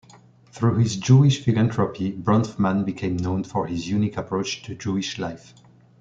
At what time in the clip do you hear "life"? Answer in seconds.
5.19-5.53